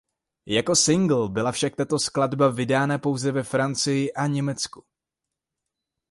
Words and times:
Jako 0.45 0.75
singl 0.75 1.29
byla 1.29 1.51
však 1.51 1.75
tato 1.75 1.99
skladba 1.99 2.49
vydána 2.49 2.97
pouze 2.97 3.31
ve 3.31 3.43
Francii 3.43 4.13
a 4.13 4.27
Německu. 4.27 4.83